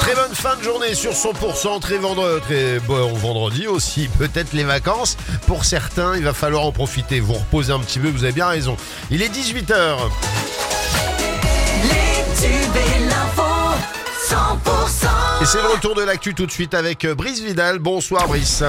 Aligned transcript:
Très 0.00 0.14
bonne 0.14 0.34
fin 0.34 0.56
de 0.56 0.62
journée 0.62 0.94
sur 0.94 1.12
100%, 1.12 1.80
très 1.80 1.98
vendredi, 1.98 2.40
très 2.44 2.80
bon 2.80 3.12
vendredi 3.14 3.66
aussi, 3.66 4.08
peut-être 4.18 4.52
les 4.52 4.64
vacances. 4.64 5.16
Pour 5.46 5.64
certains, 5.64 6.16
il 6.16 6.24
va 6.24 6.32
falloir 6.32 6.64
en 6.64 6.72
profiter, 6.72 7.20
vous 7.20 7.34
reposer 7.34 7.72
un 7.72 7.78
petit 7.78 7.98
peu, 7.98 8.08
vous 8.08 8.24
avez 8.24 8.32
bien 8.32 8.48
raison. 8.48 8.76
Il 9.10 9.22
est 9.22 9.28
18h. 9.28 9.96
Les 11.82 12.24
tubes 12.40 12.76
et 12.76 13.00
l'info, 13.06 13.42
100%. 14.28 15.42
Et 15.42 15.46
c'est 15.46 15.62
le 15.62 15.68
retour 15.68 15.94
de 15.94 16.02
l'actu 16.02 16.34
tout 16.34 16.46
de 16.46 16.52
suite 16.52 16.74
avec 16.74 17.06
Brice 17.06 17.40
Vidal. 17.40 17.78
Bonsoir 17.78 18.26
Brice. 18.28 18.64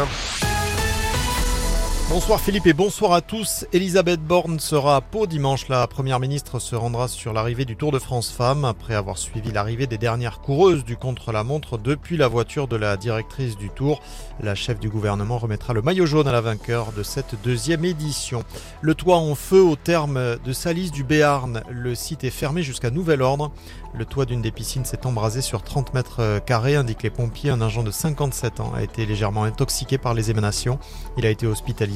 Bonsoir 2.08 2.40
Philippe 2.40 2.68
et 2.68 2.74
bonsoir 2.74 3.14
à 3.14 3.22
tous. 3.22 3.66
Elisabeth 3.74 4.22
Borne 4.22 4.60
sera 4.60 4.96
à 4.96 5.02
Pau 5.02 5.26
dimanche. 5.26 5.68
La 5.70 5.88
première 5.88 6.20
ministre 6.20 6.60
se 6.60 6.76
rendra 6.76 7.08
sur 7.08 7.34
l'arrivée 7.34 7.66
du 7.66 7.76
Tour 7.76 7.92
de 7.92 7.98
France 7.98 8.32
Femmes 8.32 8.64
après 8.64 8.94
avoir 8.94 9.18
suivi 9.18 9.52
l'arrivée 9.52 9.88
des 9.88 9.98
dernières 9.98 10.40
coureuses 10.40 10.86
du 10.86 10.98
contre-la-montre 10.98 11.80
depuis 11.80 12.16
la 12.16 12.28
voiture 12.28 12.68
de 12.68 12.76
la 12.76 12.96
directrice 12.96 13.58
du 13.58 13.72
Tour. 13.72 14.04
La 14.40 14.54
chef 14.54 14.80
du 14.80 14.88
gouvernement 14.88 15.40
remettra 15.40 15.74
le 15.74 15.82
maillot 15.82 16.06
jaune 16.06 16.28
à 16.28 16.32
la 16.32 16.42
vainqueur 16.42 16.92
de 16.96 17.02
cette 17.02 17.42
deuxième 17.44 17.84
édition. 17.84 18.44
Le 18.82 18.94
toit 18.94 19.18
en 19.18 19.34
feu 19.34 19.64
au 19.64 19.76
terme 19.76 20.38
de 20.38 20.54
Salis 20.54 20.92
du 20.92 21.04
Béarn. 21.04 21.64
Le 21.72 21.96
site 21.96 22.24
est 22.24 22.30
fermé 22.30 22.62
jusqu'à 22.62 22.92
nouvel 22.92 23.24
ordre. 23.24 23.52
Le 23.98 24.06
toit 24.06 24.26
d'une 24.26 24.42
des 24.42 24.52
piscines 24.52 24.86
s'est 24.86 25.08
embrasé 25.08 25.42
sur 25.42 25.64
30 25.64 25.94
mètres 25.94 26.40
carrés, 26.46 26.76
indiquent 26.76 27.04
les 27.04 27.10
pompiers. 27.10 27.50
Un 27.50 27.62
agent 27.62 27.82
de 27.82 27.92
57 27.92 28.60
ans 28.60 28.74
a 28.76 28.84
été 28.84 29.08
légèrement 29.08 29.44
intoxiqué 29.44 29.98
par 29.98 30.14
les 30.14 30.30
émanations. 30.30 30.78
Il 31.18 31.26
a 31.26 31.30
été 31.30 31.48
hospitalisé. 31.48 31.95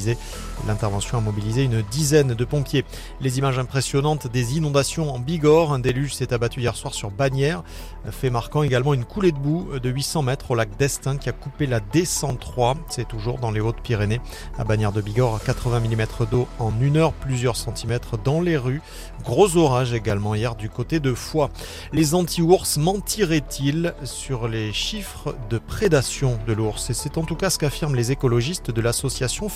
L'intervention 0.66 1.18
a 1.18 1.20
mobilisé 1.20 1.64
une 1.64 1.82
dizaine 1.82 2.34
de 2.34 2.44
pompiers. 2.44 2.84
Les 3.20 3.38
images 3.38 3.58
impressionnantes 3.58 4.26
des 4.26 4.56
inondations 4.56 5.12
en 5.12 5.18
Bigorre. 5.18 5.72
Un 5.72 5.78
déluge 5.78 6.14
s'est 6.14 6.32
abattu 6.32 6.60
hier 6.60 6.76
soir 6.76 6.94
sur 6.94 7.10
Bagnères. 7.10 7.62
Fait 8.10 8.30
marquant 8.30 8.62
également 8.62 8.94
une 8.94 9.04
coulée 9.04 9.32
de 9.32 9.38
boue 9.38 9.78
de 9.78 9.90
800 9.90 10.22
mètres 10.22 10.50
au 10.50 10.54
lac 10.54 10.76
d'Estaing 10.78 11.18
qui 11.18 11.28
a 11.28 11.32
coupé 11.32 11.66
la 11.66 11.80
D103. 11.80 12.76
C'est 12.88 13.08
toujours 13.08 13.38
dans 13.38 13.50
les 13.50 13.60
Hautes-Pyrénées. 13.60 14.20
À 14.58 14.64
Bagnères 14.64 14.92
de 14.92 15.00
Bigorre, 15.00 15.40
80 15.44 15.80
mm 15.80 16.06
d'eau 16.30 16.46
en 16.58 16.72
une 16.80 16.96
heure, 16.96 17.12
plusieurs 17.12 17.56
centimètres 17.56 18.18
dans 18.18 18.40
les 18.40 18.56
rues. 18.56 18.82
Gros 19.24 19.56
orage 19.56 19.92
également 19.92 20.34
hier 20.34 20.54
du 20.54 20.70
côté 20.70 21.00
de 21.00 21.14
Foix. 21.14 21.50
Les 21.92 22.14
anti-ours 22.14 22.76
mentiraient-ils 22.76 23.94
sur 24.04 24.48
les 24.48 24.72
chiffres 24.72 25.34
de 25.48 25.58
prédation 25.58 26.38
de 26.46 26.52
l'ours? 26.52 26.90
Et 26.90 26.94
c'est 26.94 27.18
en 27.18 27.24
tout 27.24 27.36
cas 27.36 27.50
ce 27.50 27.58
qu'affirment 27.58 27.94
les 27.94 28.12
écologistes 28.12 28.70
de 28.70 28.80
l'association 28.80 29.48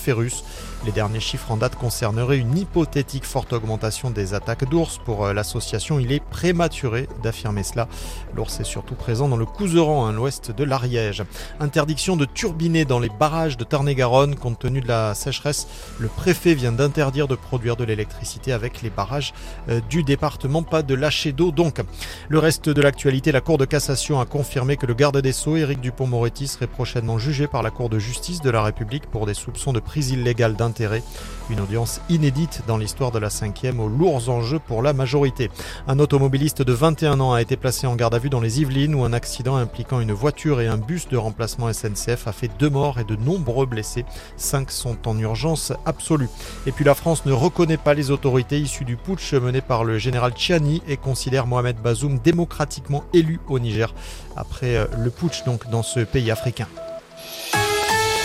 Les 0.85 0.91
derniers 0.91 1.19
chiffres 1.19 1.51
en 1.51 1.57
date 1.57 1.75
concerneraient 1.75 2.37
une 2.37 2.55
hypothétique 2.55 3.25
forte 3.25 3.53
augmentation 3.53 4.11
des 4.11 4.35
attaques 4.35 4.69
d'ours. 4.69 4.99
Pour 4.99 5.25
euh, 5.25 5.33
l'association, 5.33 5.97
il 5.99 6.11
est 6.11 6.19
prématuré 6.19 7.09
d'affirmer 7.23 7.63
cela. 7.63 7.87
L'ours 8.35 8.59
est 8.59 8.65
surtout 8.65 8.93
présent 8.93 9.27
dans 9.27 9.37
le 9.37 9.45
Couseran, 9.47 10.05
à 10.05 10.11
l'ouest 10.11 10.51
de 10.51 10.63
l'Ariège. 10.63 11.23
Interdiction 11.59 12.17
de 12.17 12.25
turbiner 12.25 12.85
dans 12.85 12.99
les 12.99 13.09
barrages 13.09 13.57
de 13.57 13.63
Tarn-et-Garonne 13.63 14.35
compte 14.35 14.59
tenu 14.59 14.81
de 14.81 14.87
la 14.87 15.15
sécheresse. 15.15 15.67
Le 15.97 16.07
préfet 16.07 16.53
vient 16.53 16.71
d'interdire 16.71 17.27
de 17.27 17.35
produire 17.35 17.77
de 17.77 17.83
l'électricité 17.83 18.51
avec 18.51 18.83
les 18.83 18.91
barrages 18.91 19.33
euh, 19.69 19.81
du 19.89 20.03
département, 20.03 20.61
pas 20.61 20.83
de 20.83 20.93
lâcher 20.93 21.31
d'eau 21.31 21.51
donc. 21.51 21.81
Le 22.29 22.37
reste 22.37 22.69
de 22.69 22.81
l'actualité, 22.81 23.31
la 23.31 23.41
Cour 23.41 23.57
de 23.57 23.65
cassation 23.65 24.19
a 24.19 24.25
confirmé 24.25 24.77
que 24.77 24.85
le 24.85 24.93
garde 24.93 25.17
des 25.17 25.31
Sceaux, 25.31 25.55
Éric 25.55 25.81
Dupont-Moretti, 25.81 26.47
serait 26.47 26.67
prochainement 26.67 27.17
jugé 27.17 27.47
par 27.47 27.63
la 27.63 27.71
Cour 27.71 27.89
de 27.89 27.97
justice 27.97 28.41
de 28.41 28.51
la 28.51 28.61
République 28.61 29.07
pour 29.07 29.25
des 29.25 29.33
soupçons 29.33 29.73
de 29.73 29.79
prise 29.79 30.11
illégale 30.11 30.24
d'intérêt. 30.33 31.03
Une 31.51 31.59
audience 31.59 32.01
inédite 32.09 32.63
dans 32.65 32.77
l'histoire 32.77 33.11
de 33.11 33.19
la 33.19 33.29
cinquième 33.29 33.79
aux 33.79 33.87
lourds 33.87 34.29
enjeux 34.29 34.57
pour 34.57 34.81
la 34.81 34.93
majorité. 34.93 35.51
Un 35.87 35.99
automobiliste 35.99 36.63
de 36.63 36.73
21 36.73 37.19
ans 37.19 37.33
a 37.33 37.41
été 37.41 37.55
placé 37.55 37.85
en 37.85 37.95
garde 37.95 38.15
à 38.15 38.17
vue 38.19 38.31
dans 38.31 38.41
les 38.41 38.61
Yvelines 38.61 38.95
où 38.95 39.03
un 39.03 39.13
accident 39.13 39.55
impliquant 39.55 39.99
une 39.99 40.11
voiture 40.11 40.59
et 40.61 40.67
un 40.67 40.77
bus 40.77 41.07
de 41.07 41.17
remplacement 41.17 41.71
SNCF 41.71 42.27
a 42.27 42.31
fait 42.31 42.49
deux 42.57 42.71
morts 42.71 42.99
et 42.99 43.03
de 43.03 43.15
nombreux 43.15 43.67
blessés. 43.67 44.05
Cinq 44.37 44.71
sont 44.71 45.07
en 45.07 45.19
urgence 45.19 45.71
absolue. 45.85 46.29
Et 46.65 46.71
puis 46.71 46.83
la 46.83 46.95
France 46.95 47.27
ne 47.27 47.31
reconnaît 47.31 47.77
pas 47.77 47.93
les 47.93 48.09
autorités 48.09 48.59
issues 48.59 48.85
du 48.85 48.97
putsch 48.97 49.33
mené 49.33 49.61
par 49.61 49.83
le 49.83 49.99
général 49.99 50.31
Tchiani 50.31 50.81
et 50.87 50.97
considère 50.97 51.45
Mohamed 51.45 51.77
Bazoum 51.77 52.17
démocratiquement 52.17 53.03
élu 53.13 53.39
au 53.47 53.59
Niger 53.59 53.93
après 54.35 54.77
euh, 54.77 54.85
le 54.97 55.11
putsch 55.11 55.43
donc 55.43 55.69
dans 55.69 55.83
ce 55.83 55.99
pays 55.99 56.31
africain. 56.31 56.67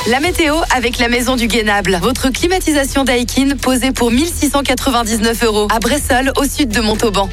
La 0.09 0.19
météo 0.19 0.57
avec 0.75 0.99
la 0.99 1.09
maison 1.09 1.37
du 1.37 1.47
Guénable. 1.47 1.99
Votre 2.01 2.31
climatisation 2.31 3.05
Daikin 3.05 3.57
posée 3.61 3.93
pour 3.93 4.11
1699 4.11 5.45
euros 5.45 5.69
à 5.71 5.79
Bressol 5.79 6.33
au 6.39 6.45
sud 6.45 6.71
de 6.71 6.81
Montauban. 6.81 7.29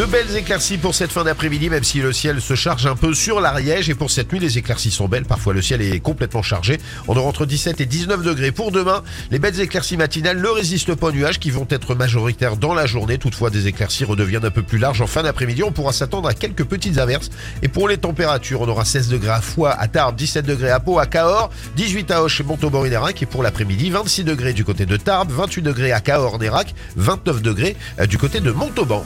De 0.00 0.06
belles 0.06 0.34
éclaircies 0.34 0.78
pour 0.78 0.94
cette 0.94 1.12
fin 1.12 1.24
d'après-midi, 1.24 1.68
même 1.68 1.84
si 1.84 1.98
le 1.98 2.10
ciel 2.14 2.40
se 2.40 2.54
charge 2.54 2.86
un 2.86 2.96
peu 2.96 3.12
sur 3.12 3.38
l'Ariège. 3.38 3.90
Et 3.90 3.94
pour 3.94 4.10
cette 4.10 4.32
nuit, 4.32 4.38
les 4.38 4.56
éclaircies 4.56 4.90
sont 4.90 5.08
belles. 5.08 5.26
Parfois, 5.26 5.52
le 5.52 5.60
ciel 5.60 5.82
est 5.82 6.00
complètement 6.00 6.40
chargé. 6.40 6.78
On 7.06 7.14
aura 7.18 7.28
entre 7.28 7.44
17 7.44 7.82
et 7.82 7.84
19 7.84 8.22
degrés. 8.22 8.50
Pour 8.50 8.72
demain, 8.72 9.02
les 9.30 9.38
belles 9.38 9.60
éclaircies 9.60 9.98
matinales 9.98 10.40
ne 10.40 10.48
résistent 10.48 10.94
pas 10.94 11.08
aux 11.08 11.12
nuages 11.12 11.38
qui 11.38 11.50
vont 11.50 11.66
être 11.68 11.94
majoritaires 11.94 12.56
dans 12.56 12.72
la 12.72 12.86
journée. 12.86 13.18
Toutefois, 13.18 13.50
des 13.50 13.66
éclaircies 13.66 14.06
redeviennent 14.06 14.46
un 14.46 14.50
peu 14.50 14.62
plus 14.62 14.78
larges 14.78 15.02
en 15.02 15.06
fin 15.06 15.22
d'après-midi. 15.22 15.62
On 15.64 15.70
pourra 15.70 15.92
s'attendre 15.92 16.30
à 16.30 16.32
quelques 16.32 16.64
petites 16.64 16.96
averses. 16.96 17.28
Et 17.62 17.68
pour 17.68 17.86
les 17.86 17.98
températures, 17.98 18.62
on 18.62 18.68
aura 18.68 18.86
16 18.86 19.08
degrés 19.08 19.32
à 19.32 19.42
Foix, 19.42 19.72
à 19.72 19.86
Tarbes, 19.86 20.16
17 20.16 20.46
degrés 20.46 20.70
à 20.70 20.80
Pau, 20.80 20.98
à 20.98 21.04
Cahors, 21.04 21.50
18 21.76 22.10
à 22.10 22.22
Auch 22.22 22.40
et 22.40 22.42
Montauban 22.42 22.86
et 22.86 23.26
pour 23.26 23.42
l'après-midi, 23.42 23.90
26 23.90 24.24
degrés 24.24 24.54
du 24.54 24.64
côté 24.64 24.86
de 24.86 24.96
Tarbes, 24.96 25.30
28 25.30 25.60
degrés 25.60 25.92
à 25.92 26.00
Cahors, 26.00 26.38
Nérac, 26.38 26.74
29 26.96 27.42
degrés 27.42 27.76
euh, 28.00 28.06
du 28.06 28.16
côté 28.16 28.40
de 28.40 28.50
Montauban. 28.50 29.04